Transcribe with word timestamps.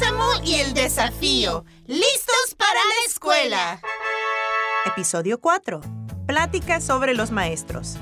Bálsamo 0.00 0.44
y 0.44 0.54
el 0.54 0.72
desafío. 0.72 1.64
¡Listos 1.86 2.54
para 2.56 2.72
la 2.72 3.06
escuela! 3.06 3.80
Episodio 4.86 5.40
4. 5.40 5.80
Plática 6.26 6.80
sobre 6.80 7.14
los 7.14 7.30
maestros. 7.30 7.96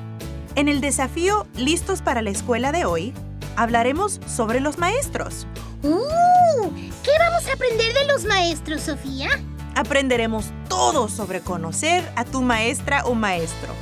En 0.55 0.69
el 0.69 0.81
desafío 0.81 1.47
Listos 1.57 2.03
para 2.03 2.23
la 2.23 2.31
escuela 2.31 2.73
de 2.73 2.85
hoy, 2.85 3.15
hablaremos 3.57 4.21
sobre 4.27 4.61
los 4.61 4.79
maestros. 4.79 5.47
¡Uh! 5.83 6.71
¿Qué 7.03 7.11
vamos 7.19 7.49
a 7.49 7.55
aprender 7.55 7.93
de 7.95 8.07
los 8.07 8.25
maestros, 8.25 8.83
Sofía? 8.83 9.29
Aprenderemos 9.75 10.47
todo 10.69 11.09
sobre 11.09 11.41
conocer 11.41 12.09
a 12.17 12.25
tu 12.25 12.43
maestra 12.43 13.05
o 13.07 13.15
maestro 13.15 13.75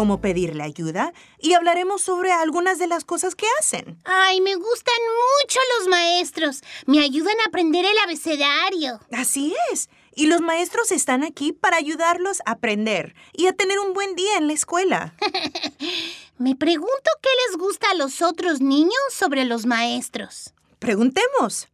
cómo 0.00 0.22
pedirle 0.22 0.62
ayuda 0.62 1.12
y 1.38 1.52
hablaremos 1.52 2.00
sobre 2.00 2.32
algunas 2.32 2.78
de 2.78 2.86
las 2.86 3.04
cosas 3.04 3.34
que 3.34 3.44
hacen. 3.60 3.98
Ay, 4.04 4.40
me 4.40 4.54
gustan 4.54 4.94
mucho 5.42 5.60
los 5.76 5.88
maestros. 5.88 6.62
Me 6.86 7.00
ayudan 7.00 7.38
a 7.40 7.48
aprender 7.48 7.84
el 7.84 7.98
abecedario. 7.98 8.98
Así 9.12 9.54
es. 9.70 9.90
Y 10.14 10.24
los 10.24 10.40
maestros 10.40 10.90
están 10.90 11.22
aquí 11.22 11.52
para 11.52 11.76
ayudarlos 11.76 12.40
a 12.46 12.52
aprender 12.52 13.14
y 13.34 13.46
a 13.46 13.52
tener 13.52 13.78
un 13.78 13.92
buen 13.92 14.14
día 14.14 14.38
en 14.38 14.46
la 14.46 14.54
escuela. 14.54 15.14
me 16.38 16.56
pregunto 16.56 17.10
qué 17.20 17.28
les 17.46 17.58
gusta 17.58 17.90
a 17.90 17.94
los 17.94 18.22
otros 18.22 18.62
niños 18.62 18.96
sobre 19.10 19.44
los 19.44 19.66
maestros. 19.66 20.54
Preguntemos. 20.78 21.68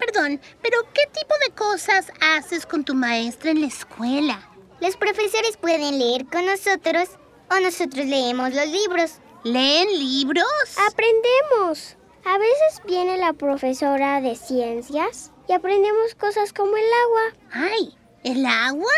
Perdón, 0.00 0.40
pero 0.60 0.78
¿qué 0.92 1.02
tipo 1.12 1.34
de 1.46 1.54
cosas 1.54 2.10
haces 2.20 2.66
con 2.66 2.82
tu 2.82 2.96
maestra 2.96 3.52
en 3.52 3.60
la 3.60 3.68
escuela? 3.68 4.49
Los 4.80 4.96
profesores 4.96 5.58
pueden 5.58 5.98
leer 5.98 6.24
con 6.26 6.46
nosotros 6.46 7.10
o 7.50 7.60
nosotros 7.60 8.06
leemos 8.06 8.54
los 8.54 8.66
libros. 8.66 9.18
¿Leen 9.44 9.88
libros? 9.98 10.44
Aprendemos. 10.88 11.96
A 12.24 12.38
veces 12.38 12.82
viene 12.86 13.18
la 13.18 13.34
profesora 13.34 14.22
de 14.22 14.36
ciencias 14.36 15.32
y 15.48 15.52
aprendemos 15.52 16.14
cosas 16.14 16.54
como 16.54 16.76
el 16.76 16.84
agua. 17.04 17.40
¡Ay! 17.52 17.94
¿El 18.24 18.46
agua? 18.46 18.92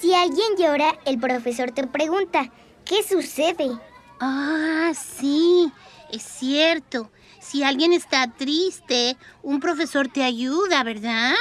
Si 0.00 0.14
alguien 0.14 0.56
llora, 0.56 0.98
el 1.04 1.18
profesor 1.18 1.72
te 1.72 1.86
pregunta, 1.86 2.50
¿qué 2.86 3.02
sucede? 3.02 3.70
Ah, 4.20 4.92
sí, 4.94 5.70
es 6.10 6.22
cierto. 6.22 7.10
Si 7.40 7.62
alguien 7.62 7.92
está 7.92 8.32
triste, 8.32 9.16
un 9.42 9.60
profesor 9.60 10.08
te 10.08 10.22
ayuda, 10.22 10.82
¿verdad? 10.84 11.34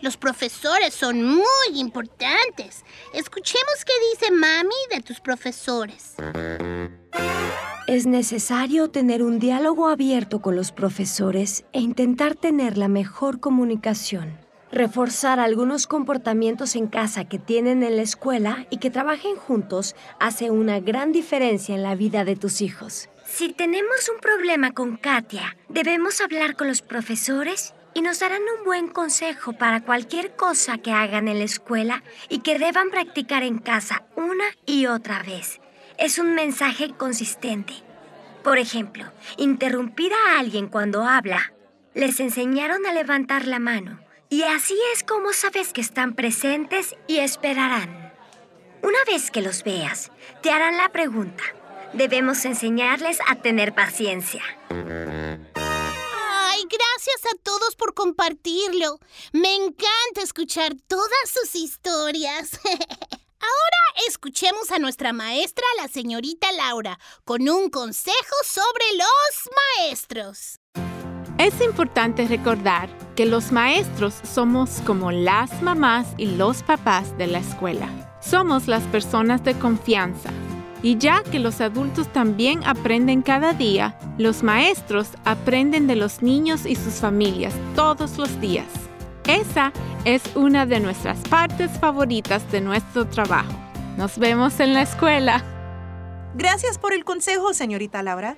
Los 0.00 0.16
profesores 0.16 0.94
son 0.94 1.22
muy 1.22 1.44
importantes. 1.74 2.84
Escuchemos 3.12 3.84
qué 3.84 3.92
dice 4.12 4.32
mami 4.32 4.70
de 4.90 5.02
tus 5.02 5.20
profesores. 5.20 6.14
Es 7.86 8.06
necesario 8.06 8.88
tener 8.88 9.22
un 9.22 9.38
diálogo 9.38 9.88
abierto 9.88 10.40
con 10.40 10.56
los 10.56 10.72
profesores 10.72 11.64
e 11.72 11.80
intentar 11.80 12.34
tener 12.34 12.78
la 12.78 12.88
mejor 12.88 13.40
comunicación. 13.40 14.38
Reforzar 14.72 15.38
algunos 15.38 15.86
comportamientos 15.86 16.76
en 16.76 16.86
casa 16.86 17.24
que 17.24 17.38
tienen 17.38 17.82
en 17.82 17.96
la 17.96 18.02
escuela 18.02 18.66
y 18.70 18.78
que 18.78 18.90
trabajen 18.90 19.36
juntos 19.36 19.96
hace 20.18 20.50
una 20.50 20.80
gran 20.80 21.12
diferencia 21.12 21.74
en 21.74 21.82
la 21.82 21.94
vida 21.94 22.24
de 22.24 22.36
tus 22.36 22.62
hijos. 22.62 23.08
Si 23.26 23.52
tenemos 23.52 24.08
un 24.08 24.20
problema 24.20 24.70
con 24.72 24.96
Katia, 24.96 25.56
debemos 25.68 26.20
hablar 26.20 26.56
con 26.56 26.68
los 26.68 26.82
profesores 26.82 27.74
y 27.94 28.02
nos 28.02 28.20
darán 28.20 28.42
un 28.58 28.64
buen 28.64 28.88
consejo 28.88 29.52
para 29.52 29.82
cualquier 29.82 30.34
cosa 30.36 30.78
que 30.78 30.92
hagan 30.92 31.28
en 31.28 31.38
la 31.38 31.44
escuela 31.44 32.02
y 32.28 32.40
que 32.40 32.58
deban 32.58 32.90
practicar 32.90 33.42
en 33.42 33.58
casa 33.58 34.04
una 34.16 34.44
y 34.66 34.86
otra 34.86 35.22
vez. 35.22 35.60
Es 35.98 36.18
un 36.18 36.34
mensaje 36.34 36.92
consistente. 36.96 37.74
Por 38.42 38.58
ejemplo, 38.58 39.04
interrumpir 39.36 40.12
a 40.12 40.38
alguien 40.38 40.68
cuando 40.68 41.04
habla. 41.04 41.52
Les 41.94 42.20
enseñaron 42.20 42.86
a 42.86 42.92
levantar 42.92 43.46
la 43.46 43.58
mano 43.58 44.00
y 44.28 44.42
así 44.44 44.78
es 44.94 45.02
como 45.02 45.32
sabes 45.32 45.72
que 45.72 45.80
están 45.80 46.14
presentes 46.14 46.96
y 47.06 47.18
esperarán. 47.18 48.12
Una 48.82 48.98
vez 49.06 49.30
que 49.30 49.42
los 49.42 49.64
veas, 49.64 50.10
te 50.40 50.50
harán 50.50 50.76
la 50.76 50.88
pregunta. 50.88 51.42
Debemos 51.92 52.44
enseñarles 52.44 53.18
a 53.28 53.34
tener 53.34 53.74
paciencia 53.74 54.42
gracias 56.70 57.32
a 57.32 57.36
todos 57.42 57.76
por 57.76 57.94
compartirlo. 57.94 58.98
Me 59.32 59.54
encanta 59.54 60.22
escuchar 60.22 60.74
todas 60.86 61.10
sus 61.26 61.54
historias. 61.54 62.58
Ahora 62.64 64.06
escuchemos 64.06 64.70
a 64.70 64.78
nuestra 64.78 65.12
maestra, 65.12 65.64
la 65.78 65.88
señorita 65.88 66.52
Laura, 66.52 66.98
con 67.24 67.48
un 67.48 67.70
consejo 67.70 68.36
sobre 68.44 68.84
los 68.96 69.50
maestros. 69.78 70.60
Es 71.38 71.58
importante 71.62 72.26
recordar 72.28 72.90
que 73.16 73.24
los 73.24 73.50
maestros 73.50 74.14
somos 74.22 74.82
como 74.84 75.10
las 75.10 75.62
mamás 75.62 76.06
y 76.18 76.26
los 76.26 76.62
papás 76.62 77.16
de 77.16 77.28
la 77.28 77.38
escuela. 77.38 77.88
Somos 78.20 78.68
las 78.68 78.82
personas 78.84 79.42
de 79.42 79.58
confianza 79.58 80.30
y 80.82 80.96
ya 80.98 81.22
que 81.22 81.38
los 81.38 81.60
adultos 81.60 82.12
también 82.12 82.62
aprenden 82.64 83.22
cada 83.22 83.52
día, 83.52 83.98
los 84.18 84.42
maestros 84.42 85.08
aprenden 85.24 85.86
de 85.86 85.96
los 85.96 86.22
niños 86.22 86.66
y 86.66 86.74
sus 86.74 86.94
familias 86.94 87.54
todos 87.74 88.18
los 88.18 88.40
días. 88.40 88.66
Esa 89.26 89.72
es 90.04 90.22
una 90.34 90.66
de 90.66 90.80
nuestras 90.80 91.18
partes 91.28 91.70
favoritas 91.78 92.50
de 92.50 92.60
nuestro 92.60 93.06
trabajo. 93.06 93.52
Nos 93.96 94.18
vemos 94.18 94.58
en 94.60 94.72
la 94.72 94.82
escuela. 94.82 95.44
Gracias 96.34 96.78
por 96.78 96.94
el 96.94 97.04
consejo, 97.04 97.52
señorita 97.52 98.02
Laura. 98.02 98.36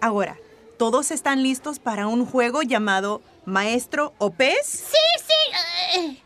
Ahora, 0.00 0.36
¿todos 0.78 1.10
están 1.10 1.42
listos 1.42 1.78
para 1.80 2.06
un 2.06 2.24
juego 2.24 2.62
llamado 2.62 3.20
Maestro 3.44 4.14
o 4.18 4.30
Pez? 4.30 4.64
Sí, 4.64 5.24
sí. 5.26 5.98
Eh, 5.98 6.22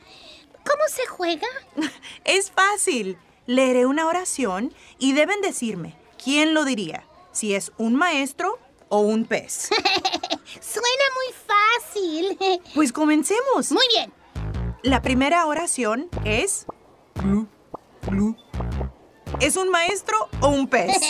¿Cómo 0.65 0.83
se 0.89 1.07
juega? 1.07 1.49
es 2.25 2.51
fácil. 2.51 3.17
Leeré 3.51 3.85
una 3.85 4.07
oración 4.07 4.73
y 5.01 5.13
deben 5.13 5.41
decirme 5.41 5.97
quién 6.23 6.55
lo 6.55 6.65
diría, 6.65 7.03
si 7.33 7.57
es 7.57 7.73
un 7.79 7.97
maestro 7.97 8.61
o 8.89 9.01
un 9.01 9.25
pez. 9.25 9.71
Suena 10.61 11.05
muy 11.17 11.35
fácil. 11.49 12.39
Pues 12.77 12.93
comencemos. 12.93 13.73
Muy 13.73 13.85
bien. 13.89 14.13
La 14.85 15.03
primera 15.03 15.47
oración 15.47 16.09
es... 16.25 16.65
¿Es 19.41 19.57
un 19.57 19.69
maestro 19.69 20.29
o 20.41 20.47
un 20.47 20.69
pez? 20.69 20.97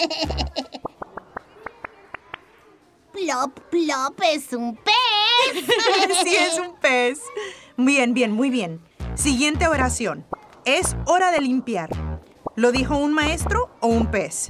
plop, 3.13 3.61
plop, 3.69 4.19
es 4.33 4.51
un 4.55 4.77
pez. 4.77 5.67
sí, 6.25 6.37
es 6.37 6.59
un 6.59 6.75
pez. 6.77 7.21
Bien, 7.77 8.15
bien, 8.15 8.33
muy 8.33 8.49
bien. 8.49 8.81
Siguiente 9.15 9.69
oración. 9.69 10.25
Es 10.65 10.97
hora 11.05 11.33
de 11.33 11.43
limpiar. 11.43 12.10
¿Lo 12.57 12.73
dijo 12.73 12.97
un 12.97 13.13
maestro 13.13 13.71
o 13.81 13.87
un 13.87 14.11
pez? 14.11 14.49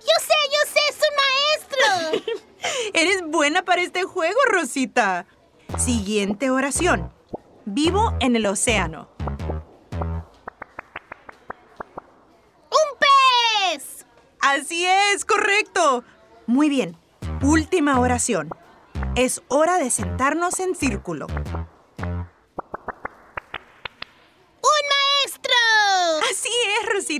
Yo 0.00 0.16
sé, 0.20 0.34
yo 0.52 0.58
sé, 0.66 0.80
es 0.88 0.98
un 1.08 1.14
maestro. 2.14 2.40
Eres 2.94 3.22
buena 3.26 3.64
para 3.64 3.82
este 3.82 4.04
juego, 4.04 4.38
Rosita. 4.50 5.26
Siguiente 5.78 6.50
oración. 6.50 7.12
Vivo 7.64 8.14
en 8.20 8.36
el 8.36 8.46
océano. 8.46 9.08
¡Un 12.70 12.98
pez! 12.98 14.06
Así 14.40 14.86
es, 14.86 15.24
correcto. 15.24 16.04
Muy 16.46 16.68
bien. 16.68 16.96
Última 17.42 18.00
oración. 18.00 18.50
Es 19.14 19.42
hora 19.48 19.78
de 19.78 19.90
sentarnos 19.90 20.60
en 20.60 20.74
círculo. 20.74 21.26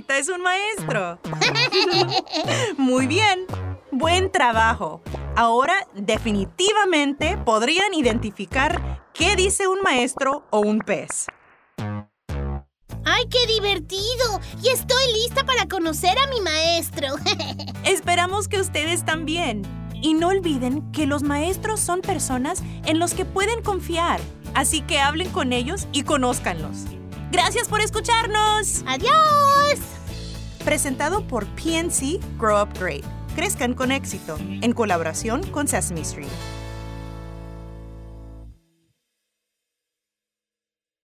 Es 0.09 0.29
un 0.29 0.41
maestro. 0.41 1.19
Muy 2.77 3.07
bien. 3.07 3.45
Buen 3.91 4.31
trabajo. 4.31 5.01
Ahora 5.35 5.87
definitivamente 5.93 7.37
podrían 7.37 7.93
identificar 7.93 9.03
qué 9.13 9.35
dice 9.35 9.67
un 9.67 9.81
maestro 9.81 10.45
o 10.49 10.59
un 10.59 10.79
pez. 10.79 11.27
¡Ay, 13.03 13.23
qué 13.29 13.47
divertido! 13.47 14.39
Y 14.61 14.69
estoy 14.69 15.03
lista 15.13 15.43
para 15.43 15.67
conocer 15.67 16.17
a 16.17 16.27
mi 16.27 16.39
maestro. 16.41 17.07
Esperamos 17.83 18.47
que 18.47 18.59
ustedes 18.59 19.05
también. 19.05 19.63
Y 20.03 20.13
no 20.13 20.29
olviden 20.29 20.91
que 20.91 21.05
los 21.05 21.21
maestros 21.21 21.79
son 21.79 22.01
personas 22.01 22.63
en 22.85 22.99
los 22.99 23.13
que 23.13 23.25
pueden 23.25 23.61
confiar. 23.61 24.19
Así 24.53 24.81
que 24.81 24.99
hablen 24.99 25.29
con 25.29 25.53
ellos 25.53 25.87
y 25.91 26.03
conózcanlos. 26.03 26.85
Gracias 27.31 27.67
por 27.67 27.81
escucharnos. 27.81 28.83
Adiós. 28.87 29.79
Presentado 30.65 31.27
por 31.27 31.47
PNC 31.47 32.19
Grow 32.37 32.61
Up 32.61 32.69
Great. 32.79 33.03
Crezcan 33.35 33.73
con 33.73 33.91
éxito, 33.91 34.37
en 34.39 34.73
colaboración 34.73 35.41
con 35.47 35.67
Sesame 35.67 36.01
Street. 36.01 36.60